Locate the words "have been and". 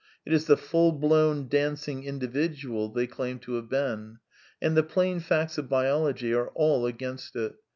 3.53-4.75